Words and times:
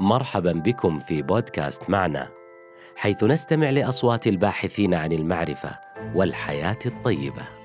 مرحبا 0.00 0.52
بكم 0.52 0.98
في 0.98 1.22
بودكاست 1.22 1.90
معنا 1.90 2.28
حيث 2.96 3.24
نستمع 3.24 3.70
لأصوات 3.70 4.26
الباحثين 4.26 4.94
عن 4.94 5.12
المعرفة 5.12 5.78
والحياة 6.14 6.78
الطيبة. 6.86 7.57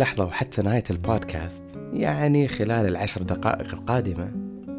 اللحظة 0.00 0.24
وحتى 0.24 0.62
نهاية 0.62 0.82
البودكاست 0.90 1.78
يعني 1.92 2.48
خلال 2.48 2.86
العشر 2.88 3.22
دقائق 3.22 3.74
القادمة 3.74 4.30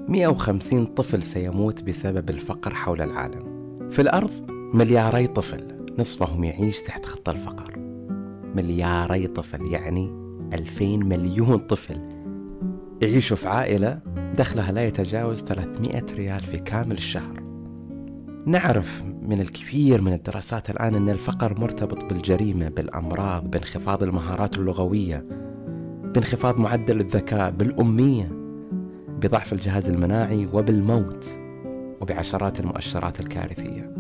150 0.08 0.86
طفل 0.86 1.23
سيموت 1.23 1.84
بسبب 1.84 2.30
الفقر 2.30 2.73
حول 2.73 3.02
العالم. 3.02 3.44
في 3.90 4.02
الأرض 4.02 4.52
ملياري 4.52 5.27
طفل 5.27 5.86
نصفهم 5.99 6.44
يعيش 6.44 6.82
تحت 6.84 7.05
خط 7.05 7.30
الفقر. 7.30 7.80
ملياري 8.55 9.27
طفل 9.27 9.73
يعني 9.73 10.10
2000 10.54 10.86
مليون 10.98 11.58
طفل 11.58 11.98
يعيشوا 13.02 13.38
في 13.38 13.48
عائلة 13.48 13.99
دخلها 14.38 14.72
لا 14.72 14.85
يتجاوز 14.85 15.41
300 15.41 16.05
ريال 16.13 16.40
في 16.40 16.58
كامل 16.58 16.98
الشهر. 16.98 17.41
نعرف 18.45 19.04
من 19.22 19.41
الكثير 19.41 20.02
من 20.02 20.13
الدراسات 20.13 20.70
الآن 20.70 20.95
أن 20.95 21.09
الفقر 21.09 21.59
مرتبط 21.59 22.05
بالجريمة 22.05 22.70
بالأمراض 22.70 23.52
بانخفاض 23.52 24.04
المهارات 24.04 24.58
اللغوية 24.58 25.26
بانخفاض 26.04 26.58
معدل 26.58 26.99
الذكاء 26.99 27.52
بالأمية 27.52 28.32
بضعف 29.21 29.54
الجهاز 29.54 29.90
المناعي 29.90 30.48
وبالموت 30.54 31.40
وبعشرات 32.01 32.60
المؤشرات 32.60 33.20
الكارثية. 33.20 33.96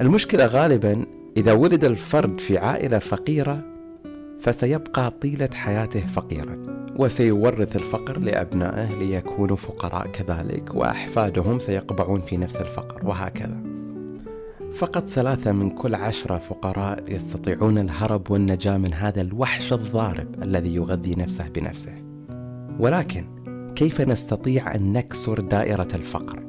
المشكلة 0.00 0.46
غالبا 0.46 1.06
إذا 1.36 1.52
ولد 1.52 1.84
الفرد 1.84 2.40
في 2.40 2.58
عائلة 2.58 2.98
فقيرة 2.98 3.64
فسيبقى 4.40 5.10
طيلة 5.10 5.48
حياته 5.54 6.06
فقيرا 6.06 6.86
وسيورث 6.96 7.76
الفقر 7.76 8.18
لأبنائه 8.18 8.98
ليكونوا 8.98 9.56
فقراء 9.56 10.06
كذلك 10.06 10.74
وأحفادهم 10.74 11.58
سيقبعون 11.58 12.20
في 12.20 12.36
نفس 12.36 12.56
الفقر 12.56 13.06
وهكذا. 13.06 13.75
فقط 14.76 15.08
ثلاثة 15.08 15.52
من 15.52 15.70
كل 15.70 15.94
عشرة 15.94 16.38
فقراء 16.38 17.12
يستطيعون 17.12 17.78
الهرب 17.78 18.30
والنجاة 18.30 18.76
من 18.76 18.94
هذا 18.94 19.20
الوحش 19.20 19.72
الضارب 19.72 20.42
الذي 20.42 20.74
يغذي 20.74 21.14
نفسه 21.14 21.48
بنفسه. 21.48 21.92
ولكن 22.78 23.26
كيف 23.76 24.00
نستطيع 24.00 24.74
أن 24.74 24.92
نكسر 24.92 25.40
دائرة 25.40 25.88
الفقر؟ 25.94 26.42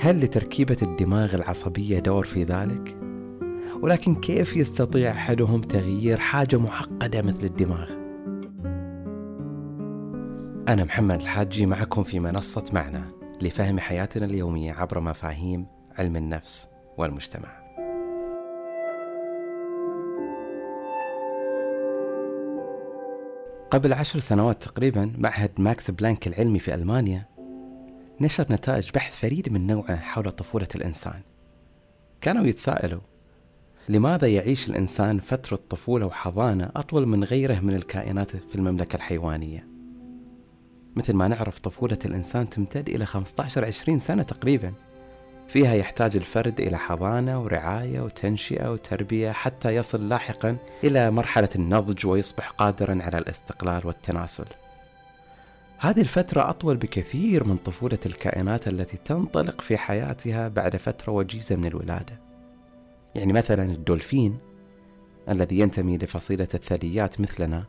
هل 0.00 0.20
لتركيبة 0.20 0.76
الدماغ 0.82 1.34
العصبية 1.34 1.98
دور 1.98 2.24
في 2.24 2.44
ذلك؟ 2.44 2.96
ولكن 3.82 4.14
كيف 4.14 4.56
يستطيع 4.56 5.10
أحدهم 5.10 5.60
تغيير 5.60 6.20
حاجة 6.20 6.56
معقدة 6.56 7.22
مثل 7.22 7.44
الدماغ؟ 7.44 7.90
أنا 10.68 10.84
محمد 10.84 11.20
الحاجي 11.20 11.66
معكم 11.66 12.02
في 12.02 12.20
منصة 12.20 12.64
معنا 12.72 13.10
لفهم 13.42 13.78
حياتنا 13.78 14.24
اليومية 14.24 14.72
عبر 14.72 15.00
مفاهيم 15.00 15.66
علم 15.98 16.16
النفس 16.16 16.68
والمجتمع. 16.96 17.62
قبل 23.70 23.92
عشر 23.92 24.18
سنوات 24.18 24.62
تقريبا 24.62 25.12
معهد 25.18 25.50
ماكس 25.58 25.90
بلانك 25.90 26.26
العلمي 26.26 26.58
في 26.58 26.74
ألمانيا 26.74 27.26
نشر 28.20 28.46
نتائج 28.50 28.90
بحث 28.94 29.16
فريد 29.16 29.52
من 29.52 29.66
نوعه 29.66 29.96
حول 29.96 30.30
طفولة 30.30 30.68
الإنسان. 30.74 31.20
كانوا 32.20 32.46
يتساءلوا 32.46 33.00
لماذا 33.88 34.28
يعيش 34.28 34.70
الإنسان 34.70 35.18
فترة 35.18 35.58
طفولة 35.70 36.06
وحضانة 36.06 36.70
أطول 36.76 37.06
من 37.06 37.24
غيره 37.24 37.60
من 37.60 37.74
الكائنات 37.74 38.30
في 38.30 38.54
المملكة 38.54 38.96
الحيوانية؟ 38.96 39.68
مثل 40.96 41.12
ما 41.12 41.28
نعرف 41.28 41.58
طفولة 41.58 41.98
الإنسان 42.04 42.48
تمتد 42.48 42.88
إلى 42.88 43.06
15-20 43.06 43.96
سنة 43.96 44.22
تقريباً 44.22 44.72
فيها 45.48 45.74
يحتاج 45.74 46.16
الفرد 46.16 46.60
إلى 46.60 46.78
حضانة 46.78 47.42
ورعاية 47.42 48.00
وتنشئة 48.00 48.72
وتربية 48.72 49.32
حتى 49.32 49.74
يصل 49.76 50.08
لاحقا 50.08 50.56
إلى 50.84 51.10
مرحلة 51.10 51.48
النضج 51.56 52.06
ويصبح 52.06 52.50
قادرا 52.50 52.98
على 53.02 53.18
الاستقلال 53.18 53.86
والتناسل. 53.86 54.46
هذه 55.78 56.00
الفترة 56.00 56.50
أطول 56.50 56.76
بكثير 56.76 57.44
من 57.44 57.56
طفولة 57.56 57.98
الكائنات 58.06 58.68
التي 58.68 58.96
تنطلق 58.96 59.60
في 59.60 59.78
حياتها 59.78 60.48
بعد 60.48 60.76
فترة 60.76 61.12
وجيزة 61.12 61.56
من 61.56 61.66
الولادة. 61.66 62.20
يعني 63.14 63.32
مثلا 63.32 63.64
الدولفين 63.64 64.38
الذي 65.28 65.58
ينتمي 65.58 65.98
لفصيلة 65.98 66.48
الثدييات 66.54 67.20
مثلنا 67.20 67.64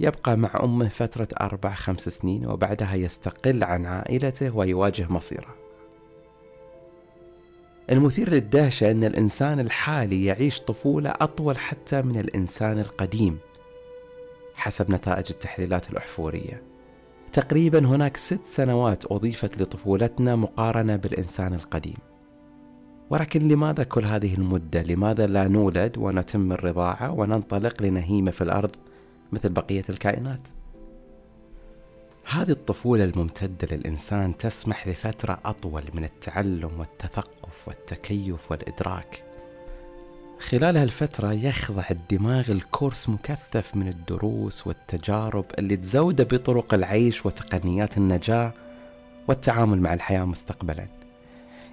يبقى 0.00 0.36
مع 0.36 0.60
أمه 0.62 0.88
فترة 0.88 1.28
أربع 1.40 1.74
خمس 1.74 2.08
سنين 2.08 2.46
وبعدها 2.46 2.94
يستقل 2.94 3.64
عن 3.64 3.86
عائلته 3.86 4.56
ويواجه 4.56 5.06
مصيره. 5.12 5.67
المثير 7.90 8.30
للدهشة 8.30 8.90
أن 8.90 9.04
الإنسان 9.04 9.60
الحالي 9.60 10.24
يعيش 10.24 10.60
طفولة 10.60 11.10
أطول 11.10 11.58
حتى 11.58 12.02
من 12.02 12.18
الإنسان 12.18 12.78
القديم 12.78 13.38
حسب 14.54 14.90
نتائج 14.90 15.26
التحليلات 15.30 15.90
الأحفورية 15.90 16.62
تقريبا 17.32 17.78
هناك 17.78 18.16
ست 18.16 18.44
سنوات 18.44 19.12
أضيفت 19.12 19.62
لطفولتنا 19.62 20.36
مقارنة 20.36 20.96
بالإنسان 20.96 21.54
القديم 21.54 21.96
ولكن 23.10 23.48
لماذا 23.48 23.84
كل 23.84 24.04
هذه 24.04 24.34
المدة؟ 24.34 24.82
لماذا 24.82 25.26
لا 25.26 25.48
نولد 25.48 25.98
ونتم 25.98 26.52
الرضاعة 26.52 27.10
وننطلق 27.10 27.82
لنهيمة 27.82 28.30
في 28.30 28.40
الأرض 28.44 28.70
مثل 29.32 29.48
بقية 29.48 29.84
الكائنات؟ 29.90 30.48
هذه 32.30 32.50
الطفولة 32.50 33.04
الممتدة 33.04 33.76
للإنسان 33.76 34.36
تسمح 34.36 34.88
لفترة 34.88 35.38
أطول 35.44 35.82
من 35.94 36.04
التعلم 36.04 36.80
والتثقف 36.80 37.68
والتكيف 37.68 38.50
والإدراك. 38.50 39.24
خلال 40.40 40.76
هالفترة 40.76 41.32
يخضع 41.32 41.84
الدماغ 41.90 42.50
الكورس 42.50 43.08
مكثف 43.08 43.76
من 43.76 43.88
الدروس 43.88 44.66
والتجارب 44.66 45.44
اللي 45.58 45.76
تزوده 45.76 46.24
بطرق 46.24 46.74
العيش 46.74 47.26
وتقنيات 47.26 47.96
النجاة 47.96 48.54
والتعامل 49.28 49.80
مع 49.80 49.94
الحياة 49.94 50.24
مستقبلا. 50.24 50.86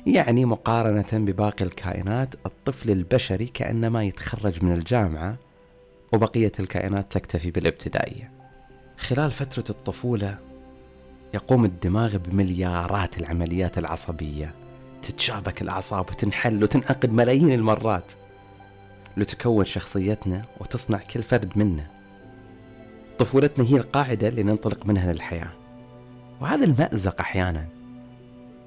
يعني 0.08 0.46
مقارنة 0.46 1.08
بباقي 1.14 1.66
الكائنات 1.66 2.36
الطفل 2.46 2.92
البشري 2.92 3.46
كأنما 3.46 4.04
يتخرج 4.04 4.64
من 4.64 4.74
الجامعة 4.74 5.38
وبقية 6.14 6.52
الكائنات 6.60 7.12
تكتفي 7.12 7.52
بالابتدائية. 7.52 8.32
خلال 8.98 9.32
فترة 9.32 9.64
الطفولة 9.70 10.45
يقوم 11.34 11.66
الدماغ 11.66 12.18
بمليارات 12.18 13.18
العمليات 13.18 13.78
العصبية. 13.78 14.54
تتشابك 15.04 15.62
الأعصاب 15.62 16.10
وتنحل 16.10 16.64
وتنعقد 16.64 17.12
ملايين 17.12 17.52
المرات. 17.52 18.12
لتكون 19.18 19.66
شخصيتنا 19.66 20.46
وتصنع 20.60 20.98
كل 20.98 21.24
فرد 21.24 21.58
منا. 21.58 21.88
طفولتنا 23.18 23.66
هي 23.66 23.78
القاعدة 23.78 24.28
اللي 24.28 24.44
ننطلق 24.44 24.86
منها 24.86 25.14
للحياة. 25.14 25.52
وهذا 26.42 26.66
المأزق 26.66 27.22
أحيانا 27.22 27.68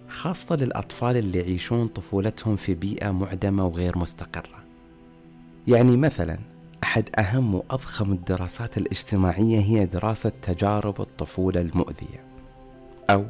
خاصة 0.09 0.57
للأطفال 0.57 1.17
اللي 1.17 1.39
يعيشون 1.39 1.85
طفولتهم 1.85 2.57
في 2.57 2.75
بيئة 2.75 3.11
معدمة 3.11 3.67
وغير 3.67 3.99
مستقرة. 3.99 4.59
يعني 5.67 5.97
مثلا 5.97 6.39
أحد 6.83 7.09
أهم 7.19 7.55
وأضخم 7.55 8.13
الدراسات 8.13 8.79
الاجتماعية 8.79 9.61
هي 9.61 9.87
دراسة 9.87 10.33
تجارب 10.43 11.01
الطفولة 11.01 11.61
المؤذية. 11.61 12.28
أو 13.11 13.25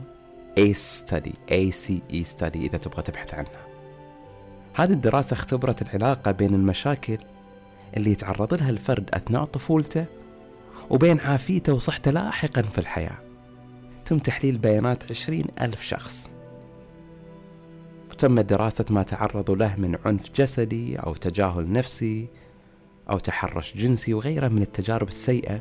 ACE 0.59 1.05
Study 1.05 1.33
ACE 1.51 2.37
Study 2.37 2.57
إذا 2.57 2.79
تبغى 2.79 3.03
تبحث 3.03 3.35
عنها. 3.35 3.67
هذه 4.75 4.93
الدراسة 4.93 5.35
اختبرت 5.35 5.83
العلاقة 5.83 6.31
بين 6.31 6.55
المشاكل 6.55 7.19
اللي 7.97 8.11
يتعرض 8.11 8.55
لها 8.55 8.71
الفرد 8.71 9.11
أثناء 9.15 9.45
طفولته 9.45 10.07
وبين 10.91 11.21
عافيته 11.21 11.73
وصحته 11.73 12.11
لاحقا 12.11 12.63
في 12.63 12.79
الحياة. 12.79 13.19
تم 14.05 14.19
تحليل 14.19 14.59
بيانات 14.59 15.11
عشرين 15.11 15.47
ألف 15.61 15.83
شخص. 15.83 16.31
وتم 18.11 18.41
دراسة 18.41 18.85
ما 18.91 19.03
تعرضوا 19.03 19.57
له 19.57 19.77
من 19.77 19.99
عنف 20.05 20.31
جسدي 20.37 20.97
أو 20.97 21.15
تجاهل 21.15 21.73
نفسي 21.73 22.29
أو 23.11 23.19
تحرش 23.19 23.77
جنسي 23.77 24.15
وغيرها 24.15 24.49
من 24.49 24.63
التجارب 24.63 25.09
السيئة 25.09 25.61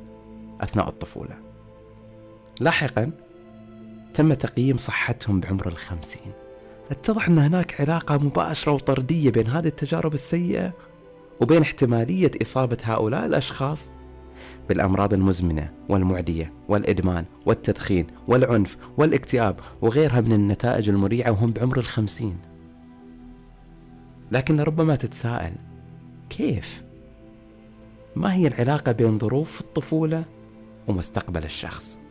أثناء 0.62 0.88
الطفولة. 0.88 1.38
لاحقا 2.60 3.12
تم 4.18 4.34
تقييم 4.34 4.78
صحتهم 4.78 5.40
بعمر 5.40 5.68
الخمسين 5.68 6.32
اتضح 6.92 7.28
أن 7.28 7.40
هناك 7.40 7.82
علاقة 7.82 8.18
مباشرة 8.18 8.72
وطردية 8.72 9.30
بين 9.30 9.48
هذه 9.48 9.68
التجارب 9.68 10.14
السيئة 10.14 10.74
وبين 11.42 11.62
احتمالية 11.62 12.32
إصابة 12.42 12.78
هؤلاء 12.84 13.26
الأشخاص 13.26 13.92
بالأمراض 14.70 15.14
المزمنة 15.14 15.74
والمعدية 15.90 16.54
والإدمان 16.70 17.26
والتدخين 17.46 18.08
والعنف 18.28 18.78
والاكتئاب 18.98 19.60
وغيرها 19.82 20.22
من 20.22 20.34
النتائج 20.34 20.90
المريعة 20.90 21.32
وهم 21.32 21.52
بعمر 21.52 21.78
الخمسين 21.78 22.38
لكن 24.32 24.58
لربما 24.58 24.96
تتساءل 24.96 25.54
كيف؟ 26.30 26.84
ما 28.16 28.34
هي 28.34 28.48
العلاقة 28.48 28.92
بين 28.92 29.20
ظروف 29.20 29.62
الطفولة 29.62 30.24
ومستقبل 30.88 31.44
الشخص؟ 31.44 32.07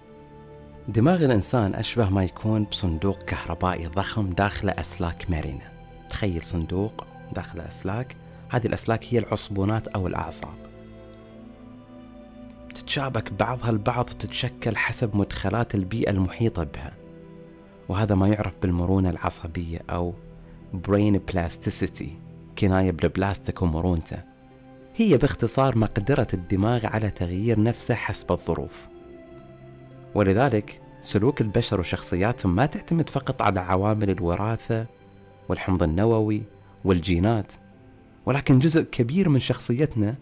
دماغ 0.89 1.25
الإنسان 1.25 1.75
أشبه 1.75 2.09
ما 2.09 2.25
يكون 2.25 2.65
بصندوق 2.65 3.23
كهربائي 3.23 3.87
ضخم 3.87 4.31
داخله 4.31 4.73
أسلاك 4.73 5.31
مرنة 5.31 5.71
تخيل 6.09 6.43
صندوق 6.43 7.05
داخله 7.33 7.69
أسلاك 7.69 8.17
هذه 8.49 8.67
الأسلاك 8.67 9.05
هي 9.11 9.19
العصبونات 9.19 9.89
أو 9.89 10.07
الأعصاب. 10.07 10.55
تتشابك 12.75 13.33
بعضها 13.33 13.71
البعض 13.71 14.11
وتتشكل 14.11 14.77
حسب 14.77 15.17
مدخلات 15.17 15.75
البيئة 15.75 16.11
المحيطة 16.11 16.65
بها. 16.65 16.93
وهذا 17.89 18.15
ما 18.15 18.29
يعرف 18.29 18.55
بالمرونة 18.63 19.11
العصبية 19.11 19.79
أو 19.91 20.15
brain 20.87 21.19
plasticity 21.33 22.09
كناية 22.59 22.91
بالبلاستيك 22.93 23.63
ومرونته. 23.63 24.19
هي 24.95 25.17
باختصار 25.17 25.79
مقدرة 25.79 26.29
الدماغ 26.35 26.87
على 26.87 27.11
تغيير 27.11 27.61
نفسه 27.61 27.95
حسب 27.95 28.33
الظروف. 28.33 28.89
ولذلك 30.17 30.81
سلوك 31.01 31.41
البشر 31.41 31.81
وشخصياتهم 31.81 32.55
ما 32.55 32.67
تعتمد 32.67 33.11
فقط 33.11 33.43
على 33.43 33.61
عوامل 33.61 34.11
الوراثة 34.11 34.87
والحمض 35.49 35.83
النووي 35.83 36.43
والجينات 36.85 37.53
ولكن 38.27 38.59
جزء 38.59 38.83
كبير 38.83 39.29
من 39.29 39.41
شخصيتنا 39.41 40.15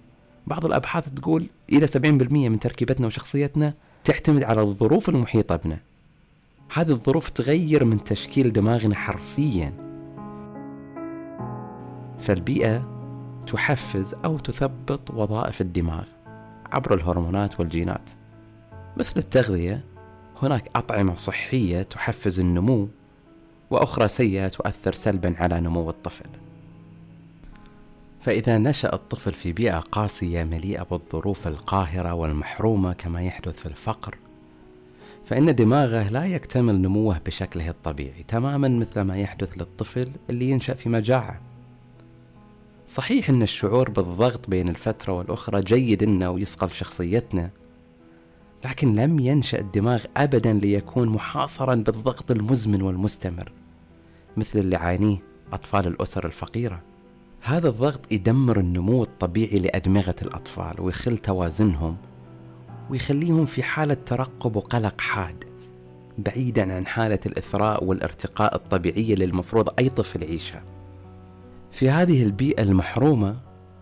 بعض 0.47 0.65
الأبحاث 0.65 1.09
تقول 1.09 1.47
إلى 1.73 1.87
70% 1.87 1.99
من 2.49 2.61
تركيبتنا 2.61 3.07
وشخصيتنا 3.07 3.75
تعتمد 4.05 4.43
على 4.43 4.63
الظروف 4.63 5.09
المحيطة 5.09 5.57
بنا. 5.57 5.79
هذه 6.75 6.91
الظروف 6.91 7.31
تغير 7.31 7.85
من 7.85 8.05
تشكيل 8.05 8.53
دماغنا 8.53 8.95
حرفيا. 8.95 9.73
فالبيئة 12.19 12.89
تحفز 13.47 14.15
أو 14.15 14.39
تثبط 14.39 15.11
وظائف 15.11 15.61
الدماغ 15.61 16.05
عبر 16.73 16.95
الهرمونات 16.95 17.61
والجينات. 17.61 18.11
مثل 18.97 19.13
التغذية 19.17 19.85
هناك 20.43 20.71
أطعمة 20.77 21.15
صحية 21.15 21.83
تحفز 21.83 22.41
النمو 22.41 22.89
وأخرى 23.71 24.09
سيئة 24.09 24.49
تؤثر 24.49 24.93
سلبا 24.93 25.35
على 25.39 25.61
نمو 25.61 25.91
الطفل. 25.91 26.27
فإذا 28.21 28.59
نشأ 28.59 28.93
الطفل 28.93 29.33
في 29.33 29.53
بيئة 29.53 29.79
قاسية 29.79 30.45
مليئة 30.45 30.83
بالظروف 30.83 31.47
القاهرة 31.47 32.15
والمحرومة 32.15 32.93
كما 32.93 33.23
يحدث 33.23 33.59
في 33.59 33.67
الفقر 33.67 34.19
فإن 35.27 35.55
دماغه 35.55 36.09
لا 36.09 36.25
يكتمل 36.25 36.83
نموه 36.83 37.21
بشكله 37.27 37.69
الطبيعي 37.69 38.25
تماما 38.29 38.69
مثل 38.69 39.01
ما 39.01 39.17
يحدث 39.17 39.59
للطفل 39.59 40.11
اللي 40.31 40.51
ينشأ 40.51 40.75
في 40.75 40.89
مجاعة. 40.89 41.41
صحيح 42.87 43.29
أن 43.29 43.43
الشعور 43.43 43.91
بالضغط 43.91 44.51
بين 44.51 44.69
الفترة 44.69 45.13
والأخرى 45.13 45.63
جيد 45.63 46.05
لنا 46.05 46.29
ويصقل 46.29 46.71
شخصيتنا 46.71 47.51
لكن 48.65 48.93
لم 48.93 49.21
ينشأ 49.21 49.59
الدماغ 49.59 50.05
أبدا 50.17 50.53
ليكون 50.53 51.09
محاصرا 51.09 51.75
بالضغط 51.75 52.31
المزمن 52.31 52.83
والمستمر 52.83 53.53
مثل 54.37 54.59
اللي 54.59 54.77
يعانيه 54.77 55.19
أطفال 55.53 55.87
الأسر 55.87 56.27
الفقيرة. 56.27 56.83
هذا 57.41 57.69
الضغط 57.69 58.13
يدمر 58.13 58.61
النمو 58.61 59.03
الطبيعي 59.03 59.57
لأدمغة 59.57 60.15
الأطفال 60.23 60.81
ويخل 60.81 61.17
توازنهم 61.17 61.97
ويخليهم 62.91 63.45
في 63.45 63.63
حالة 63.63 63.95
ترقب 63.95 64.57
وقلق 64.57 65.01
حاد 65.01 65.45
بعيدا 66.19 66.75
عن 66.75 66.87
حالة 66.87 67.19
الإثراء 67.27 67.85
والارتقاء 67.85 68.55
الطبيعية 68.55 69.15
اللي 69.15 69.25
المفروض 69.25 69.69
أي 69.79 69.89
طفل 69.89 70.23
يعيشها. 70.23 70.63
في 71.71 71.91
هذه 71.91 72.23
البيئة 72.23 72.63
المحرومة 72.63 73.37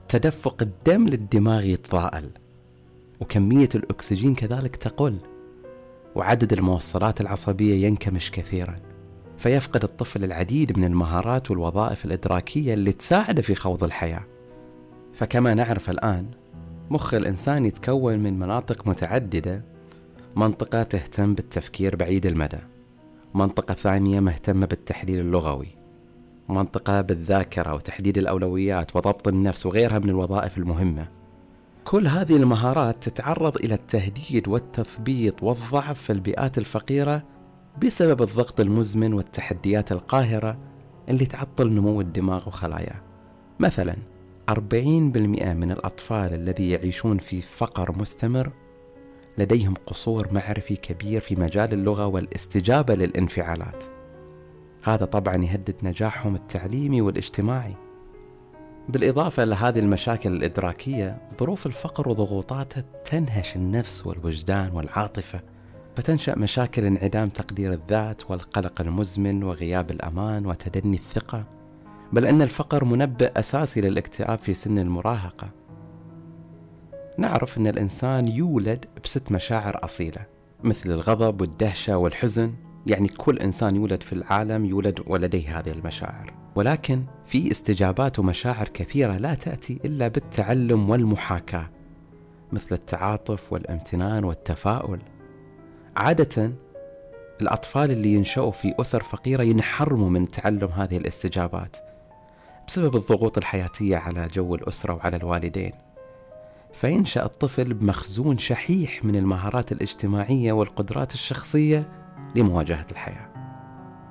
تدفق 0.08 0.62
الدم 0.62 1.06
للدماغ 1.06 1.64
يتضاءل 1.64 2.30
وكمية 3.22 3.68
الأكسجين 3.74 4.34
كذلك 4.34 4.76
تقل 4.76 5.18
وعدد 6.14 6.52
الموصلات 6.52 7.20
العصبية 7.20 7.86
ينكمش 7.86 8.30
كثيرا. 8.30 8.76
فيفقد 9.38 9.82
الطفل 9.82 10.24
العديد 10.24 10.78
من 10.78 10.84
المهارات 10.84 11.50
والوظائف 11.50 12.04
الإدراكية 12.04 12.74
اللي 12.74 12.92
تساعده 12.92 13.42
في 13.42 13.54
خوض 13.54 13.84
الحياة. 13.84 14.24
فكما 15.12 15.54
نعرف 15.54 15.90
الآن 15.90 16.26
مخ 16.90 17.14
الإنسان 17.14 17.66
يتكون 17.66 18.18
من 18.18 18.38
مناطق 18.38 18.88
متعددة 18.88 19.64
منطقة 20.36 20.82
تهتم 20.82 21.34
بالتفكير 21.34 21.96
بعيد 21.96 22.26
المدى 22.26 22.60
منطقة 23.34 23.74
ثانية 23.74 24.20
مهتمة 24.20 24.66
بالتحليل 24.66 25.20
اللغوي 25.20 25.68
منطقة 26.48 27.00
بالذاكرة 27.00 27.74
وتحديد 27.74 28.18
الأولويات 28.18 28.96
وضبط 28.96 29.28
النفس 29.28 29.66
وغيرها 29.66 29.98
من 29.98 30.10
الوظائف 30.10 30.58
المهمة. 30.58 31.21
كل 31.84 32.06
هذه 32.06 32.36
المهارات 32.36 33.08
تتعرض 33.08 33.56
إلى 33.56 33.74
التهديد 33.74 34.48
والتثبيط 34.48 35.42
والضعف 35.42 36.02
في 36.02 36.12
البيئات 36.12 36.58
الفقيرة 36.58 37.22
بسبب 37.82 38.22
الضغط 38.22 38.60
المزمن 38.60 39.12
والتحديات 39.12 39.92
القاهرة 39.92 40.58
اللي 41.08 41.26
تعطل 41.26 41.72
نمو 41.72 42.00
الدماغ 42.00 42.48
وخلاياه 42.48 43.02
مثلا 43.60 43.96
40% 44.50 44.54
من 44.54 45.70
الأطفال 45.72 46.34
الذي 46.34 46.70
يعيشون 46.70 47.18
في 47.18 47.40
فقر 47.40 47.98
مستمر 47.98 48.52
لديهم 49.38 49.74
قصور 49.86 50.32
معرفي 50.32 50.76
كبير 50.76 51.20
في 51.20 51.36
مجال 51.36 51.72
اللغة 51.72 52.06
والاستجابة 52.06 52.94
للانفعالات. 52.94 53.84
هذا 54.82 55.04
طبعا 55.04 55.36
يهدد 55.36 55.74
نجاحهم 55.82 56.34
التعليمي 56.34 57.00
والاجتماعي. 57.00 57.74
بالإضافة 58.88 59.44
لهذه 59.44 59.78
المشاكل 59.78 60.32
الإدراكية 60.32 61.18
ظروف 61.40 61.66
الفقر 61.66 62.08
وضغوطاتها 62.08 62.84
تنهش 63.04 63.56
النفس 63.56 64.06
والوجدان 64.06 64.72
والعاطفة 64.72 65.40
فتنشأ 65.96 66.38
مشاكل 66.38 66.84
انعدام 66.84 67.28
تقدير 67.28 67.72
الذات 67.72 68.30
والقلق 68.30 68.80
المزمن 68.80 69.44
وغياب 69.44 69.90
الأمان 69.90 70.46
وتدني 70.46 70.96
الثقة. 70.96 71.44
بل 72.12 72.26
أن 72.26 72.42
الفقر 72.42 72.84
منبئ 72.84 73.38
أساسي 73.38 73.80
للاكتئاب 73.80 74.38
في 74.38 74.54
سن 74.54 74.78
المراهقة. 74.78 75.50
نعرف 77.18 77.58
أن 77.58 77.66
الإنسان 77.66 78.28
يولد 78.28 78.86
بست 79.04 79.32
مشاعر 79.32 79.84
أصيلة 79.84 80.26
مثل 80.64 80.90
الغضب 80.90 81.40
والدهشة 81.40 81.96
والحزن 81.96 82.54
يعني 82.86 83.08
كل 83.08 83.38
إنسان 83.38 83.76
يولد 83.76 84.02
في 84.02 84.12
العالم 84.12 84.64
يولد 84.64 85.00
ولديه 85.06 85.58
هذه 85.58 85.70
المشاعر. 85.70 86.41
ولكن 86.54 87.04
في 87.26 87.50
استجابات 87.50 88.18
ومشاعر 88.18 88.68
كثيرة 88.68 89.16
لا 89.16 89.34
تأتي 89.34 89.78
إلا 89.84 90.08
بالتعلم 90.08 90.90
والمحاكاة 90.90 91.70
مثل 92.52 92.74
التعاطف 92.74 93.52
والامتنان 93.52 94.24
والتفاؤل. 94.24 94.98
عادة 95.96 96.52
الأطفال 97.40 97.90
اللي 97.90 98.14
ينشأوا 98.14 98.50
في 98.50 98.74
أسر 98.80 99.02
فقيرة 99.02 99.42
ينحرموا 99.42 100.10
من 100.10 100.28
تعلم 100.28 100.68
هذه 100.68 100.96
الاستجابات 100.96 101.76
بسبب 102.68 102.96
الضغوط 102.96 103.38
الحياتية 103.38 103.96
على 103.96 104.28
جو 104.34 104.54
الأسرة 104.54 104.94
وعلى 104.94 105.16
الوالدين. 105.16 105.72
فينشأ 106.72 107.24
الطفل 107.24 107.74
بمخزون 107.74 108.38
شحيح 108.38 109.04
من 109.04 109.16
المهارات 109.16 109.72
الاجتماعية 109.72 110.52
والقدرات 110.52 111.14
الشخصية 111.14 111.88
لمواجهة 112.34 112.86
الحياة. 112.92 113.31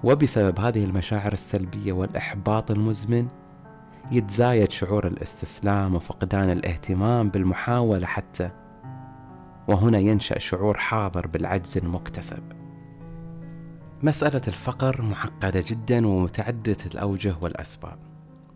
وبسبب 0.04 0.60
هذه 0.60 0.84
المشاعر 0.84 1.34
السلبية 1.34 1.94
والإحباط 1.94 2.72
المزمن 2.72 3.28
يتزايد 4.12 4.72
شعور 4.72 5.08
الاستسلام 5.08 5.96
وفقدان 5.96 6.50
الاهتمام 6.50 7.30
بالمحاولة 7.30 8.06
حتى 8.08 8.50
وهنا 9.68 9.98
ينشأ 9.98 10.40
شعور 10.40 10.78
حاضر 10.78 11.28
بالعجز 11.28 11.78
المكتسب. 11.78 12.44
مسألة 14.04 14.42
الفقر 14.48 15.02
معقدة 15.02 15.64
جدا 15.68 16.08
ومتعددة 16.08 16.78
الأوجه 16.94 17.36
والأسباب، 17.42 17.98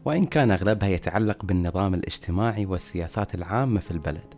وإن 0.05 0.25
كان 0.25 0.51
أغلبها 0.51 0.89
يتعلق 0.89 1.45
بالنظام 1.45 1.93
الاجتماعي 1.93 2.65
والسياسات 2.65 3.35
العامة 3.35 3.79
في 3.79 3.91
البلد. 3.91 4.33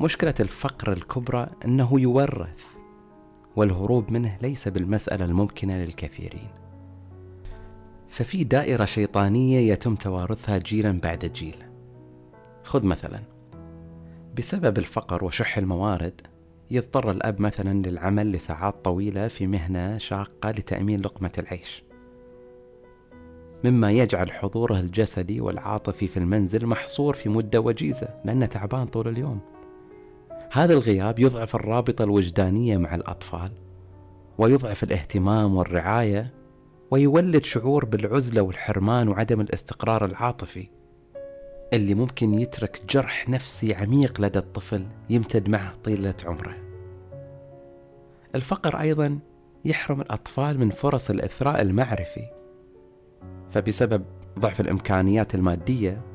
مشكلة 0.00 0.34
الفقر 0.40 0.92
الكبرى 0.92 1.48
أنه 1.64 2.00
يورث، 2.00 2.81
والهروب 3.56 4.12
منه 4.12 4.38
ليس 4.42 4.68
بالمسألة 4.68 5.24
الممكنة 5.24 5.76
للكثيرين. 5.76 6.48
ففي 8.08 8.44
دائرة 8.44 8.84
شيطانية 8.84 9.72
يتم 9.72 9.94
توارثها 9.94 10.58
جيلا 10.58 11.00
بعد 11.00 11.24
جيل. 11.24 11.56
خذ 12.64 12.86
مثلا 12.86 13.20
بسبب 14.38 14.78
الفقر 14.78 15.24
وشح 15.24 15.58
الموارد 15.58 16.20
يضطر 16.70 17.10
الأب 17.10 17.40
مثلا 17.40 17.88
للعمل 17.88 18.32
لساعات 18.32 18.74
طويلة 18.84 19.28
في 19.28 19.46
مهنة 19.46 19.98
شاقة 19.98 20.50
لتأمين 20.50 21.00
لقمة 21.00 21.32
العيش 21.38 21.82
مما 23.64 23.92
يجعل 23.92 24.32
حضوره 24.32 24.80
الجسدي 24.80 25.40
والعاطفي 25.40 26.08
في 26.08 26.16
المنزل 26.16 26.66
محصور 26.66 27.14
في 27.14 27.28
مدة 27.28 27.60
وجيزة 27.60 28.08
لأنه 28.24 28.46
تعبان 28.46 28.86
طول 28.86 29.08
اليوم 29.08 29.40
هذا 30.54 30.72
الغياب 30.72 31.18
يضعف 31.18 31.54
الرابطة 31.54 32.04
الوجدانية 32.04 32.76
مع 32.76 32.94
الأطفال 32.94 33.52
ويضعف 34.38 34.82
الاهتمام 34.82 35.56
والرعاية 35.56 36.34
ويولد 36.90 37.44
شعور 37.44 37.84
بالعزلة 37.84 38.42
والحرمان 38.42 39.08
وعدم 39.08 39.40
الاستقرار 39.40 40.04
العاطفي 40.04 40.68
اللي 41.72 41.94
ممكن 41.94 42.34
يترك 42.34 42.80
جرح 42.90 43.28
نفسي 43.28 43.74
عميق 43.74 44.20
لدى 44.20 44.38
الطفل 44.38 44.86
يمتد 45.10 45.48
معه 45.48 45.74
طيلة 45.84 46.14
عمره. 46.26 46.56
الفقر 48.34 48.80
أيضا 48.80 49.18
يحرم 49.64 50.00
الأطفال 50.00 50.58
من 50.58 50.70
فرص 50.70 51.10
الإثراء 51.10 51.60
المعرفي 51.62 52.30
فبسبب 53.50 54.04
ضعف 54.38 54.60
الإمكانيات 54.60 55.34
المادية 55.34 56.11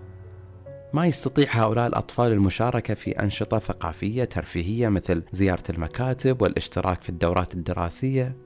ما 0.94 1.06
يستطيع 1.06 1.48
هؤلاء 1.52 1.88
الأطفال 1.88 2.32
المشاركة 2.32 2.94
في 2.94 3.12
أنشطة 3.12 3.60
ثقافية 3.60 4.24
ترفيهية 4.24 4.90
مثل 4.90 5.24
زيارة 5.32 5.64
المكاتب 5.70 6.42
والاشتراك 6.42 7.02
في 7.02 7.10
الدورات 7.10 7.54
الدراسية. 7.54 8.38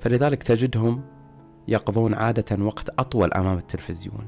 فلذلك 0.00 0.42
تجدهم 0.42 1.04
يقضون 1.68 2.14
عادة 2.14 2.64
وقت 2.64 2.88
أطول 2.98 3.32
أمام 3.32 3.58
التلفزيون 3.58 4.26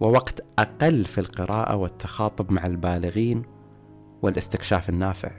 ووقت 0.00 0.44
أقل 0.58 1.04
في 1.04 1.18
القراءة 1.18 1.76
والتخاطب 1.76 2.52
مع 2.52 2.66
البالغين 2.66 3.42
والاستكشاف 4.22 4.88
النافع. 4.88 5.30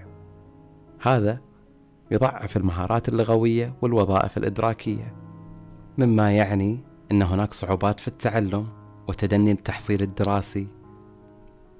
هذا 1.01 1.41
يضعف 2.11 2.57
المهارات 2.57 3.09
اللغوية 3.09 3.73
والوظائف 3.81 4.37
الإدراكية 4.37 5.15
مما 5.97 6.31
يعني 6.31 6.83
أن 7.11 7.21
هناك 7.21 7.53
صعوبات 7.53 7.99
في 7.99 8.07
التعلم 8.07 8.67
وتدني 9.07 9.51
التحصيل 9.51 10.01
الدراسي. 10.01 10.78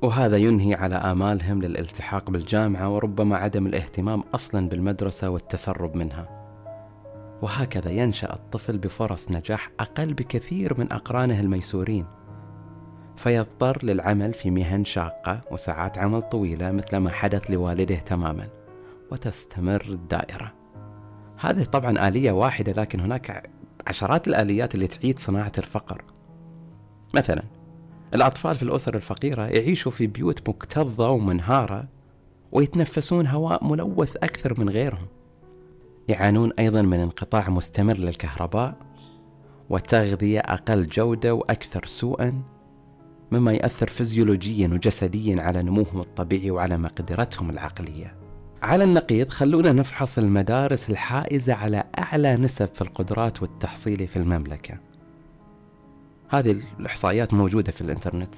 وهذا 0.02 0.38
ينهي 0.38 0.74
على 0.74 0.96
آمالهم 0.96 1.62
للالتحاق 1.62 2.30
بالجامعة 2.30 2.96
وربما 2.96 3.38
عدم 3.38 3.68
الاهتمام 3.68 4.24
أصلا 4.36 4.70
بالمدرسة 4.70 5.30
والتسرب 5.30 5.96
منها. 5.96 6.30
وهكذا 7.42 7.92
ينشأ 7.92 8.34
الطفل 8.34 8.78
بفرص 8.78 9.32
نجاح 9.32 9.72
أقل 9.80 10.14
بكثير 10.14 10.80
من 10.80 10.94
أقرانه 10.94 11.40
الميسورين. 11.40 12.06
فيضطر 13.18 13.86
للعمل 13.86 14.34
في 14.34 14.52
مهن 14.52 14.86
شاقة 14.86 15.42
وساعات 15.52 15.98
عمل 15.98 16.22
طويلة 16.22 16.72
مثل 16.72 16.98
ما 16.98 17.10
حدث 17.10 17.52
لوالده 17.52 17.96
تماما 17.96 18.48
وتستمر 19.12 19.86
الدائرة. 19.90 20.54
هذه 21.38 21.64
طبعا 21.64 22.08
آلية 22.08 22.32
واحدة 22.32 22.82
لكن 22.82 23.00
هناك 23.00 23.50
عشرات 23.88 24.28
الآليات 24.28 24.76
اللي 24.76 24.88
تعيد 24.88 25.20
صناعة 25.20 25.52
الفقر. 25.58 26.04
مثلا 27.16 27.59
الأطفال 28.14 28.56
في 28.56 28.64
الأسر 28.64 28.96
الفقيرة 28.96 29.42
يعيشوا 29.42 29.92
في 29.92 30.08
بيوت 30.08 30.50
مكتظة 30.50 31.10
ومنهارة 31.10 31.88
ويتنفسون 32.52 33.28
هواء 33.28 33.66
ملوث 33.66 34.16
أكثر 34.16 34.60
من 34.60 34.70
غيرهم. 34.70 35.08
يعانون 36.08 36.52
أيضا 36.60 36.82
من 36.82 37.00
انقطاع 37.00 37.50
مستمر 37.50 37.98
للكهرباء 37.98 38.78
وتغذية 39.70 40.40
أقل 40.40 40.88
جودة 40.88 41.34
وأكثر 41.34 41.86
سوءا 41.86 42.42
مما 43.32 43.54
يأثر 43.54 43.88
فيزيولوجيا 43.88 44.68
وجسديا 44.68 45.42
على 45.42 45.64
نموهم 45.64 46.00
الطبيعي 46.00 46.52
وعلى 46.52 46.78
مقدرتهم 46.78 47.50
العقلية. 47.50 48.16
على 48.64 48.84
النقيض 48.84 49.30
خلونا 49.30 49.72
نفحص 49.72 50.18
المدارس 50.18 50.90
الحائزة 50.90 51.54
على 51.54 51.84
أعلى 52.00 52.36
نسب 52.36 52.70
في 52.74 52.82
القدرات 52.82 53.42
والتحصيل 53.42 54.08
في 54.08 54.18
المملكة. 54.18 54.89
هذه 56.30 56.56
الإحصائيات 56.80 57.34
موجودة 57.34 57.72
في 57.72 57.82
الإنترنت. 57.82 58.36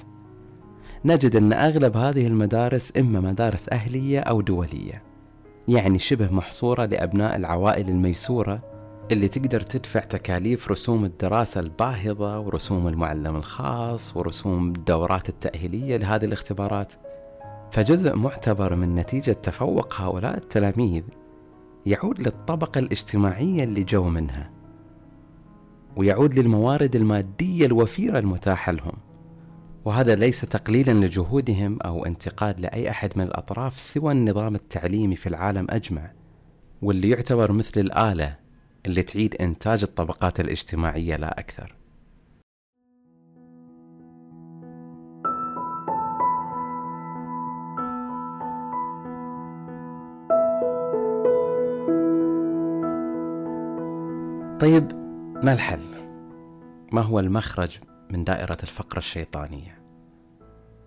نجد 1.06 1.36
أن 1.36 1.54
أغلب 1.54 1.98
هذه 1.98 2.28
المدارس 2.28 2.98
إما 2.98 3.20
مدارس 3.20 3.70
أهلية 3.70 4.20
أو 4.20 4.42
دولية 4.42 5.04
يعني 5.68 6.00
شبه 6.00 6.32
محصورة 6.32 6.86
لأبناء 6.86 7.36
العوائل 7.36 7.90
الميسورة 7.90 8.62
اللي 9.12 9.28
تقدر 9.28 9.62
تدفع 9.62 10.00
تكاليف 10.00 10.72
رسوم 10.72 11.06
الدراسة 11.06 11.60
الباهظة 11.60 12.40
ورسوم 12.40 12.88
المعلم 12.88 13.36
الخاص 13.36 14.18
ورسوم 14.18 14.68
الدورات 14.68 15.30
التأهيلية 15.30 15.98
لهذه 15.98 16.26
الاختبارات. 16.26 16.94
فجزء 17.72 18.16
معتبر 18.16 18.76
من 18.76 18.96
نتيجة 18.96 19.32
تفوق 19.32 19.94
هؤلاء 20.02 20.38
التلاميذ 20.38 21.04
يعود 21.86 22.22
للطبقة 22.22 22.80
الاجتماعية 22.80 23.64
اللي 23.64 23.84
جو 23.84 24.04
منها. 24.04 24.61
ويعود 25.98 26.40
للموارد 26.40 26.96
المادية 26.96 27.66
الوفيرة 27.66 28.20
المتاحة 28.20 28.72
لهم. 28.72 28.98
وهذا 29.86 30.16
ليس 30.16 30.42
تقليلا 30.42 30.92
لجهودهم 30.92 31.80
أو 31.82 32.06
انتقاد 32.06 32.60
لأي 32.60 32.90
أحد 32.90 33.12
من 33.16 33.24
الأطراف 33.24 33.80
سوى 33.80 34.12
النظام 34.12 34.56
التعليمي 34.56 35.16
في 35.16 35.30
العالم 35.30 35.68
أجمع 35.70 36.12
واللي 36.82 37.10
يعتبر 37.10 37.52
مثل 37.52 37.82
الآلة 37.82 38.36
اللي 38.86 39.04
تعيد 39.04 39.36
إنتاج 39.36 39.84
الطبقات 39.84 40.40
الاجتماعية 40.40 41.16
لا 41.16 41.40
أكثر. 41.40 41.76
طيب 54.60 55.01
ما 55.44 55.54
الحل؟ 55.54 55.82
ما 56.92 57.02
هو 57.02 57.20
المخرج 57.20 57.80
من 58.12 58.24
دائرة 58.24 58.58
الفقر 58.64 58.98
الشيطانية؟ 58.98 59.82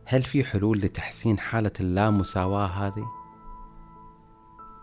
هل 0.05 0.23
في 0.23 0.45
حلول 0.45 0.81
لتحسين 0.81 1.39
حالة 1.39 1.73
اللامساواة 1.81 2.67
هذه؟ 2.67 3.07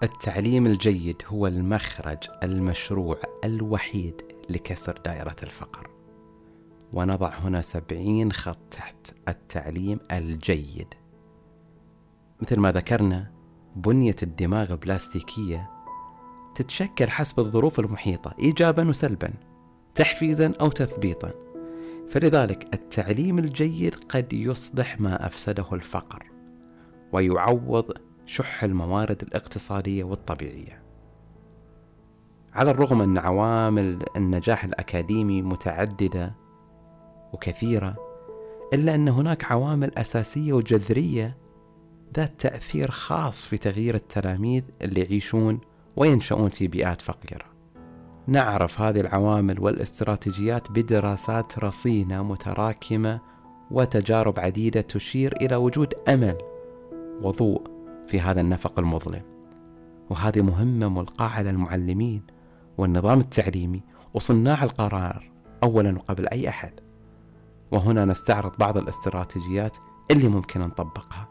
التعليم 0.03 0.65
الجيد 0.65 1.21
هو 1.27 1.47
المخرج 1.47 2.17
المشروع 2.43 3.17
الوحيد 3.43 4.21
لكسر 4.49 5.01
دائرة 5.05 5.35
الفقر. 5.43 5.89
ونضع 6.93 7.33
هنا 7.33 7.61
سبعين 7.61 8.31
خط 8.31 8.57
تحت 8.71 9.13
التعليم 9.27 9.99
الجيد. 10.11 10.93
مثل 12.41 12.59
ما 12.59 12.71
ذكرنا 12.71 13.31
بنية 13.75 14.15
الدماغ 14.23 14.75
بلاستيكية 14.75 15.69
تتشكل 16.55 17.09
حسب 17.09 17.39
الظروف 17.39 17.79
المحيطة 17.79 18.35
إيجابا 18.39 18.89
وسلبا. 18.89 19.50
تحفيزا 19.95 20.53
أو 20.61 20.69
تثبيطا. 20.69 21.31
فلذلك 22.09 22.73
التعليم 22.73 23.39
الجيد 23.39 23.95
قد 23.95 24.33
يصلح 24.33 25.01
ما 25.01 25.25
أفسده 25.25 25.65
الفقر 25.73 26.23
ويعوض 27.11 27.91
شح 28.25 28.63
الموارد 28.63 29.21
الاقتصادية 29.21 30.03
والطبيعية. 30.03 30.81
على 32.53 32.71
الرغم 32.71 33.01
أن 33.01 33.17
عوامل 33.17 33.99
النجاح 34.15 34.63
الأكاديمي 34.63 35.41
متعددة 35.41 36.35
وكثيرة 37.33 37.95
إلا 38.73 38.95
أن 38.95 39.07
هناك 39.07 39.51
عوامل 39.51 39.97
أساسية 39.97 40.53
وجذرية 40.53 41.37
ذات 42.17 42.39
تأثير 42.39 42.91
خاص 42.91 43.45
في 43.45 43.57
تغيير 43.57 43.95
التلاميذ 43.95 44.63
اللي 44.81 45.01
يعيشون 45.01 45.59
وينشؤون 45.95 46.49
في 46.49 46.67
بيئات 46.67 47.01
فقيرة. 47.01 47.50
نعرف 48.27 48.81
هذه 48.81 48.99
العوامل 48.99 49.59
والاستراتيجيات 49.59 50.71
بدراسات 50.71 51.59
رصينة 51.59 52.23
متراكمة 52.23 53.19
وتجارب 53.71 54.39
عديدة 54.39 54.81
تشير 54.81 55.35
إلى 55.41 55.55
وجود 55.55 55.93
أمل 56.09 56.37
وضوء 57.21 57.61
في 58.07 58.21
هذا 58.21 58.41
النفق 58.41 58.79
المظلم. 58.79 59.21
وهذه 60.09 60.41
مهمة 60.41 60.89
ملقاة 60.89 61.27
على 61.27 61.49
المعلمين 61.49 62.23
والنظام 62.77 63.19
التعليمي 63.19 63.83
وصناع 64.13 64.63
القرار 64.63 65.31
اولا 65.63 65.97
وقبل 65.97 66.27
أي 66.27 66.49
أحد. 66.49 66.79
وهنا 67.71 68.05
نستعرض 68.05 68.57
بعض 68.57 68.77
الاستراتيجيات 68.77 69.77
اللي 70.11 70.27
ممكن 70.27 70.59
نطبقها. 70.59 71.30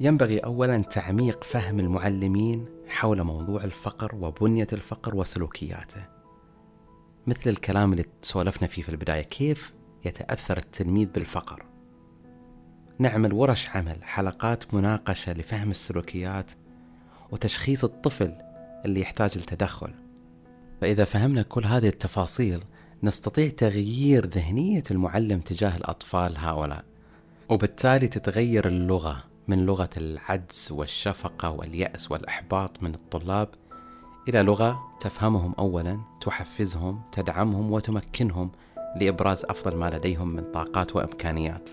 ينبغي 0.00 0.38
اولا 0.38 0.82
تعميق 0.82 1.44
فهم 1.44 1.80
المعلمين 1.80 2.66
حول 2.88 3.22
موضوع 3.22 3.64
الفقر 3.64 4.14
وبنية 4.14 4.66
الفقر 4.72 5.16
وسلوكياته. 5.16 6.04
مثل 7.26 7.50
الكلام 7.50 7.92
اللي 7.92 8.04
سولفنا 8.22 8.68
فيه 8.68 8.82
في 8.82 8.88
البداية 8.88 9.22
كيف 9.22 9.72
يتأثر 10.04 10.56
التلميذ 10.56 11.06
بالفقر؟ 11.06 11.66
نعمل 12.98 13.32
ورش 13.32 13.68
عمل 13.68 14.04
حلقات 14.04 14.74
مناقشة 14.74 15.32
لفهم 15.32 15.70
السلوكيات 15.70 16.50
وتشخيص 17.30 17.84
الطفل 17.84 18.34
اللي 18.84 19.00
يحتاج 19.00 19.30
التدخل 19.36 19.94
فإذا 20.80 21.04
فهمنا 21.04 21.42
كل 21.42 21.64
هذه 21.64 21.88
التفاصيل 21.88 22.60
نستطيع 23.02 23.48
تغيير 23.48 24.26
ذهنية 24.26 24.82
المعلم 24.90 25.40
تجاه 25.40 25.76
الأطفال 25.76 26.38
هؤلاء 26.38 26.84
وبالتالي 27.48 28.08
تتغير 28.08 28.68
اللغة. 28.68 29.24
من 29.48 29.66
لغة 29.66 29.90
العجز 29.96 30.68
والشفقة 30.70 31.50
واليأس 31.50 32.10
والإحباط 32.10 32.82
من 32.82 32.94
الطلاب 32.94 33.48
إلى 34.28 34.42
لغة 34.42 34.92
تفهمهم 35.00 35.54
أولا 35.58 36.00
تحفزهم 36.20 37.00
تدعمهم 37.12 37.72
وتمكنهم 37.72 38.50
لإبراز 39.00 39.44
أفضل 39.44 39.76
ما 39.76 39.90
لديهم 39.90 40.28
من 40.28 40.44
طاقات 40.52 40.96
وإمكانيات. 40.96 41.70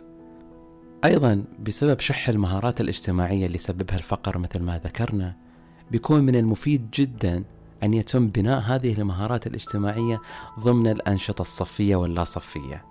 أيضا 1.05 1.43
بسبب 1.59 1.99
شح 1.99 2.29
المهارات 2.29 2.81
الاجتماعية 2.81 3.45
اللي 3.45 3.57
سببها 3.57 3.97
الفقر 3.97 4.37
مثل 4.37 4.61
ما 4.61 4.77
ذكرنا 4.77 5.35
بيكون 5.91 6.23
من 6.23 6.35
المفيد 6.35 6.91
جدا 6.91 7.43
أن 7.83 7.93
يتم 7.93 8.27
بناء 8.27 8.59
هذه 8.59 8.93
المهارات 8.93 9.47
الاجتماعية 9.47 10.21
ضمن 10.59 10.87
الأنشطة 10.87 11.41
الصفية 11.41 11.95
واللا 11.95 12.23
صفية 12.23 12.85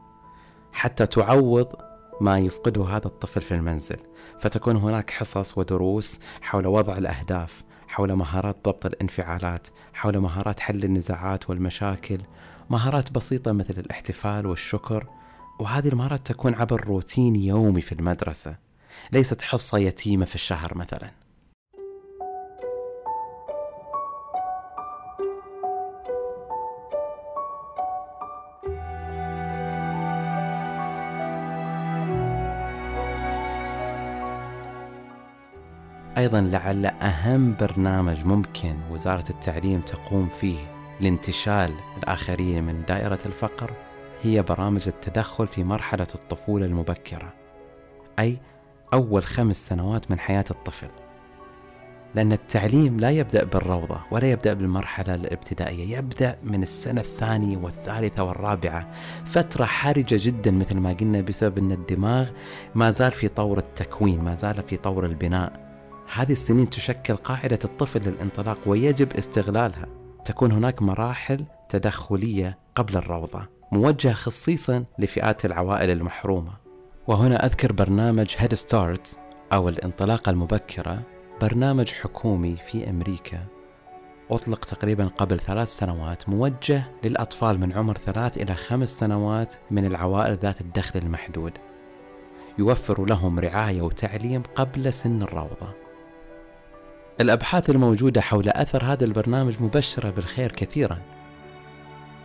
حتى 0.72 1.06
تعوض 1.06 1.91
ما 2.20 2.38
يفقده 2.38 2.84
هذا 2.84 3.06
الطفل 3.06 3.40
في 3.40 3.54
المنزل. 3.54 3.96
فتكون 4.40 4.76
هناك 4.76 5.10
حصص 5.10 5.58
ودروس 5.58 6.20
حول 6.42 6.66
وضع 6.66 6.98
الأهداف 6.98 7.62
حول 7.88 8.12
مهارات 8.12 8.56
ضبط 8.64 8.86
الانفعالات 8.86 9.66
حول 9.92 10.18
مهارات 10.18 10.60
حل 10.60 10.84
النزاعات 10.84 11.50
والمشاكل 11.50 12.18
مهارات 12.70 13.12
بسيطة 13.12 13.52
مثل 13.52 13.74
الاحتفال 13.78 14.46
والشكر. 14.46 15.06
وهذه 15.58 15.88
المهارات 15.88 16.26
تكون 16.26 16.54
عبر 16.54 16.84
روتين 16.84 17.36
يومي 17.36 17.80
في 17.80 17.92
المدرسة 17.92 18.56
ليست 19.12 19.42
حصة 19.42 19.78
يتيمة 19.78 20.24
في 20.24 20.34
الشهر 20.34 20.78
مثلا. 20.78 21.21
أيضا 36.22 36.40
لعل 36.40 36.86
أهم 36.86 37.56
برنامج 37.60 38.24
ممكن 38.24 38.76
وزارة 38.90 39.24
التعليم 39.30 39.80
تقوم 39.80 40.28
فيه 40.28 40.58
لانتشال 41.00 41.74
الآخرين 41.98 42.64
من 42.64 42.82
دائرة 42.88 43.18
الفقر 43.26 43.72
هي 44.22 44.42
برامج 44.42 44.82
التدخل 44.88 45.46
في 45.46 45.64
مرحلة 45.64 46.06
الطفولة 46.14 46.66
المبكرة 46.66 47.32
أي 48.18 48.38
أول 48.92 49.24
خمس 49.24 49.68
سنوات 49.68 50.10
من 50.10 50.18
حياة 50.18 50.44
الطفل. 50.50 50.88
لأن 52.14 52.32
التعليم 52.32 52.96
لا 52.96 53.10
يبدأ 53.10 53.44
بالروضة 53.44 54.00
ولا 54.10 54.30
يبدأ 54.30 54.52
بالمرحلة 54.52 55.14
الابتدائية 55.14 55.98
يبدأ 55.98 56.38
من 56.42 56.62
السنة 56.62 57.00
الثانية 57.00 57.56
والثالثة 57.56 58.24
والرابعة 58.24 58.92
فترة 59.24 59.64
حرجة 59.64 60.16
جدا 60.20 60.50
مثل 60.50 60.76
ما 60.76 60.92
قلنا 60.92 61.20
بسبب 61.20 61.58
أن 61.58 61.72
الدماغ 61.72 62.30
ما 62.74 62.90
زال 62.90 63.12
في 63.12 63.28
طور 63.28 63.58
التكوين 63.58 64.20
ما 64.20 64.34
زال 64.34 64.62
في 64.62 64.76
طور 64.76 65.06
البناء. 65.06 65.71
هذه 66.14 66.32
السنين 66.32 66.70
تشكل 66.70 67.16
قاعدة 67.16 67.58
الطفل 67.64 68.00
للانطلاق 68.00 68.58
ويجب 68.66 69.12
استغلالها. 69.12 69.86
تكون 70.24 70.52
هناك 70.52 70.82
مراحل 70.82 71.44
تدخلية 71.68 72.58
قبل 72.74 72.96
الروضة 72.96 73.48
موجهة 73.72 74.12
خصيصا 74.12 74.84
لفئات 74.98 75.44
العوائل 75.44 75.90
المحرومة. 75.90 76.52
وهنا 77.06 77.46
أذكر 77.46 77.72
برنامج 77.72 78.34
هيد 78.38 78.54
ستارت 78.54 79.18
أو 79.52 79.68
الانطلاقة 79.68 80.30
المبكرة 80.30 81.02
برنامج 81.40 81.92
حكومي 81.92 82.56
في 82.56 82.90
أمريكا. 82.90 83.46
أطلق 84.30 84.64
تقريبا 84.64 85.06
قبل 85.06 85.38
ثلاث 85.38 85.68
سنوات 85.68 86.28
موجه 86.28 86.82
للأطفال 87.04 87.60
من 87.60 87.72
عمر 87.72 87.96
ثلاث 87.96 88.36
إلى 88.36 88.54
خمس 88.54 88.98
سنوات 88.98 89.54
من 89.70 89.84
العوائل 89.84 90.36
ذات 90.36 90.60
الدخل 90.60 90.98
المحدود. 90.98 91.52
يوفر 92.58 93.04
لهم 93.04 93.38
رعاية 93.38 93.82
وتعليم 93.82 94.42
قبل 94.54 94.92
سن 94.92 95.22
الروضة. 95.22 95.81
الأبحاث 97.20 97.70
الموجودة 97.70 98.20
حول 98.20 98.48
أثر 98.48 98.84
هذا 98.84 99.04
البرنامج 99.04 99.54
مبشرة 99.60 100.10
بالخير 100.10 100.52
كثيرا. 100.52 100.98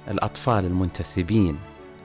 الأطفال 0.08 0.66
المنتسبين 0.66 1.58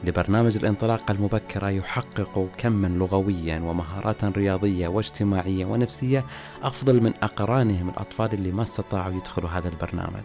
لبرنامج 0.05 0.57
الانطلاقة 0.57 1.13
المبكرة 1.13 1.69
يحققوا 1.69 2.49
كما 2.59 2.87
لغويا 2.87 3.61
ومهارات 3.61 4.25
رياضية 4.25 4.89
واجتماعية 4.89 5.65
ونفسية 5.65 6.25
أفضل 6.63 7.01
من 7.01 7.15
أقرانهم 7.23 7.89
الأطفال 7.89 8.33
اللي 8.33 8.53
ما 8.53 8.63
استطاعوا 8.63 9.15
يدخلوا 9.15 9.51
هذا 9.51 9.69
البرنامج. 9.69 10.25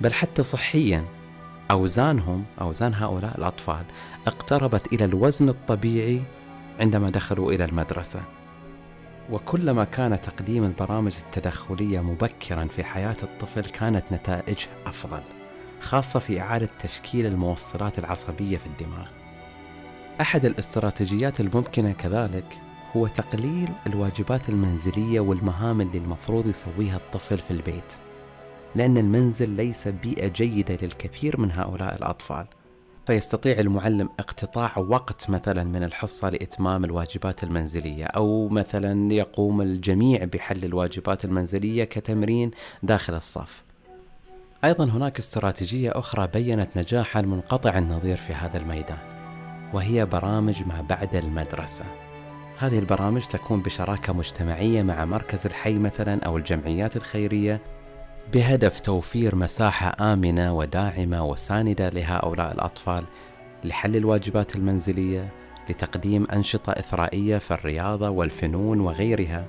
بل 0.00 0.12
حتى 0.12 0.42
صحيا 0.42 1.04
أوزانهم 1.70 2.44
أوزان 2.60 2.94
هؤلاء 2.94 3.38
الأطفال 3.38 3.84
اقتربت 4.26 4.92
إلى 4.92 5.04
الوزن 5.04 5.48
الطبيعي 5.48 6.22
عندما 6.80 7.10
دخلوا 7.10 7.52
إلى 7.52 7.64
المدرسة. 7.64 8.39
وكلما 9.30 9.84
كان 9.84 10.20
تقديم 10.20 10.64
البرامج 10.64 11.16
التدخلية 11.24 12.00
مبكرا 12.00 12.64
في 12.64 12.84
حياة 12.84 13.16
الطفل 13.22 13.60
كانت 13.62 14.04
نتائجه 14.12 14.68
أفضل 14.86 15.22
خاصة 15.80 16.18
في 16.20 16.40
إعادة 16.40 16.68
تشكيل 16.78 17.26
الموصلات 17.26 17.98
العصبية 17.98 18.56
في 18.56 18.66
الدماغ. 18.66 19.06
أحد 20.20 20.44
الاستراتيجيات 20.44 21.40
الممكنة 21.40 21.92
كذلك 21.92 22.58
هو 22.96 23.06
تقليل 23.06 23.68
الواجبات 23.86 24.48
المنزلية 24.48 25.20
والمهام 25.20 25.80
اللي 25.80 25.98
المفروض 25.98 26.46
يسويها 26.46 26.96
الطفل 26.96 27.38
في 27.38 27.50
البيت 27.50 27.92
لأن 28.74 28.98
المنزل 28.98 29.48
ليس 29.50 29.88
بيئة 29.88 30.28
جيدة 30.28 30.78
للكثير 30.82 31.40
من 31.40 31.50
هؤلاء 31.50 31.96
الأطفال. 31.96 32.46
فيستطيع 33.10 33.58
المعلم 33.58 34.08
اقتطاع 34.18 34.78
وقت 34.78 35.30
مثلا 35.30 35.64
من 35.64 35.82
الحصة 35.82 36.28
لإتمام 36.28 36.84
الواجبات 36.84 37.44
المنزلية 37.44 38.04
أو 38.04 38.48
مثلا 38.48 39.12
يقوم 39.12 39.60
الجميع 39.60 40.24
بحل 40.24 40.64
الواجبات 40.64 41.24
المنزلية 41.24 41.84
كتمرين 41.84 42.50
داخل 42.82 43.14
الصف. 43.14 43.64
أيضا 44.64 44.84
هناك 44.84 45.18
استراتيجية 45.18 45.90
أخرى 45.94 46.26
بينت 46.26 46.76
نجاحا 46.76 47.22
منقطع 47.22 47.78
النظير 47.78 48.16
في 48.16 48.32
هذا 48.32 48.58
الميدان 48.58 48.98
وهي 49.72 50.06
برامج 50.06 50.62
ما 50.66 50.80
بعد 50.80 51.14
المدرسة. 51.14 51.84
هذه 52.58 52.78
البرامج 52.78 53.22
تكون 53.22 53.62
بشراكة 53.62 54.12
مجتمعية 54.12 54.82
مع 54.82 55.04
مركز 55.04 55.46
الحي 55.46 55.78
مثلا 55.78 56.24
أو 56.26 56.36
الجمعيات 56.36 56.96
الخيرية 56.96 57.60
بهدف 58.32 58.80
توفير 58.80 59.36
مساحة 59.36 60.12
آمنة 60.12 60.52
وداعمة 60.52 61.26
وساندة 61.26 61.88
لهؤلاء 61.88 62.52
الأطفال 62.52 63.04
لحل 63.64 63.96
الواجبات 63.96 64.56
المنزلية 64.56 65.28
لتقديم 65.70 66.26
أنشطة 66.32 66.70
إثرائية 66.70 67.38
في 67.38 67.54
الرياضة 67.54 68.08
والفنون 68.08 68.80
وغيرها 68.80 69.46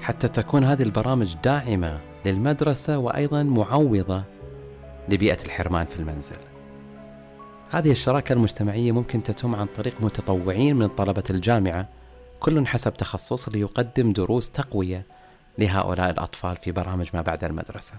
حتى 0.00 0.28
تكون 0.28 0.64
هذه 0.64 0.82
البرامج 0.82 1.36
داعمة 1.44 2.00
للمدرسة 2.26 2.98
وأيضا 2.98 3.42
معوضة 3.42 4.22
لبيئة 5.08 5.44
الحرمان 5.44 5.86
في 5.86 5.96
المنزل. 5.96 6.36
هذه 7.70 7.90
الشراكة 7.90 8.32
المجتمعية 8.32 8.92
ممكن 8.92 9.22
تتم 9.22 9.54
عن 9.54 9.66
طريق 9.66 9.94
متطوعين 10.00 10.76
من 10.76 10.88
طلبة 10.88 11.24
الجامعة 11.30 11.88
كل 12.40 12.66
حسب 12.66 12.96
تخصص 12.96 13.48
ليقدم 13.48 14.12
دروس 14.12 14.50
تقوية 14.50 15.06
لهؤلاء 15.60 16.10
الأطفال 16.10 16.56
في 16.56 16.72
برامج 16.72 17.10
ما 17.14 17.22
بعد 17.22 17.44
المدرسة. 17.44 17.94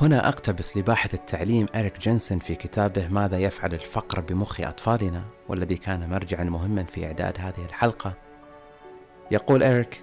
هنا 0.00 0.28
أقتبس 0.28 0.76
لباحث 0.76 1.14
التعليم 1.14 1.66
إريك 1.74 1.98
جينسون 1.98 2.38
في 2.38 2.54
كتابه 2.54 3.08
ماذا 3.08 3.38
يفعل 3.38 3.74
الفقر 3.74 4.20
بمخ 4.20 4.60
أطفالنا 4.60 5.24
والذي 5.48 5.76
كان 5.76 6.10
مرجعا 6.10 6.44
مهما 6.44 6.84
في 6.84 7.06
إعداد 7.06 7.34
هذه 7.38 7.64
الحلقة. 7.64 8.14
يقول 9.30 9.62
إريك: 9.62 10.02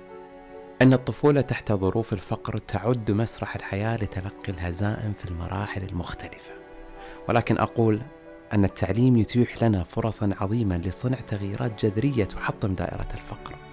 أن 0.82 0.94
الطفولة 0.94 1.42
تحت 1.42 1.72
ظروف 1.72 2.14
الفقر 2.14 2.58
تعد 2.58 3.12
مسرح 3.12 3.56
الحياة 3.56 3.96
لتلقي 3.96 4.50
الهزائم 4.50 5.14
في 5.14 5.26
المراحل 5.26 5.84
المختلفة. 5.84 6.54
ولكن 7.30 7.58
أقول 7.58 8.02
أن 8.54 8.66
التعليم 8.66 9.18
يتيح 9.18 9.64
لنا 9.64 9.84
فرصا 9.84 10.30
عظيمة 10.42 10.78
لصنع 10.78 11.18
تغييرات 11.18 11.86
جذرية 11.86 12.26
تحطم 12.26 12.74
دائرة 12.74 13.08
الفقر. 13.14 13.69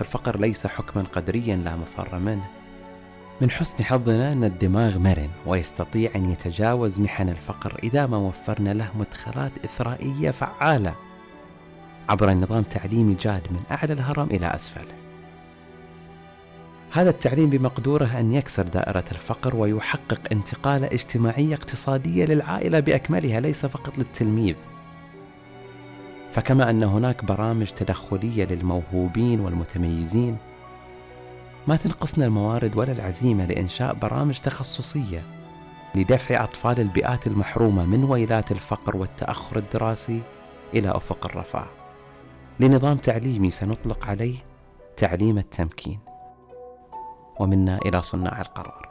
فالفقر 0.00 0.40
ليس 0.40 0.66
حكما 0.66 1.02
قدريا 1.12 1.56
لا 1.56 1.76
مفر 1.76 2.18
منه. 2.18 2.44
من 3.40 3.50
حسن 3.50 3.84
حظنا 3.84 4.32
أن 4.32 4.44
الدماغ 4.44 4.98
مرن 4.98 5.28
ويستطيع 5.46 6.10
أن 6.16 6.30
يتجاوز 6.30 7.00
محن 7.00 7.28
الفقر 7.28 7.78
إذا 7.82 8.06
ما 8.06 8.16
وفرنا 8.16 8.74
له 8.74 8.88
مدخلات 8.98 9.52
إثرائية 9.64 10.30
فعالة 10.30 10.94
عبر 12.08 12.32
نظام 12.32 12.62
تعليمي 12.62 13.14
جاد 13.14 13.42
من 13.50 13.60
أعلى 13.70 13.92
الهرم 13.92 14.28
إلى 14.30 14.46
أسفله 14.46 14.94
هذا 16.92 17.10
التعليم 17.10 17.50
بمقدوره 17.50 18.20
أن 18.20 18.32
يكسر 18.32 18.62
دائرة 18.62 19.04
الفقر 19.12 19.56
ويحقق 19.56 20.20
انتقالة 20.32 20.86
اجتماعية 20.86 21.54
اقتصادية 21.54 22.24
للعائلة 22.24 22.80
بأكملها 22.80 23.40
ليس 23.40 23.66
فقط 23.66 23.98
للتلميذ. 23.98 24.54
فكما 26.32 26.70
أن 26.70 26.82
هناك 26.82 27.24
برامج 27.24 27.66
تدخلية 27.66 28.44
للموهوبين 28.44 29.40
والمتميزين 29.40 30.36
ما 31.66 31.76
تنقصنا 31.76 32.24
الموارد 32.26 32.76
ولا 32.76 32.92
العزيمة 32.92 33.46
لإنشاء 33.46 33.94
برامج 33.94 34.38
تخصصية 34.38 35.22
لدفع 35.94 36.44
أطفال 36.44 36.80
البيئات 36.80 37.26
المحرومة 37.26 37.84
من 37.84 38.04
ويلات 38.04 38.52
الفقر 38.52 38.96
والتأخر 38.96 39.56
الدراسي 39.56 40.22
إلى 40.74 40.90
أفق 40.90 41.26
الرفاه. 41.26 41.66
لنظام 42.60 42.96
تعليمي 42.96 43.50
سنطلق 43.50 44.06
عليه 44.06 44.36
تعليم 44.96 45.38
التمكين. 45.38 45.98
ومنا 47.40 47.78
إلى 47.86 48.02
صناع 48.02 48.40
القرار. 48.40 48.89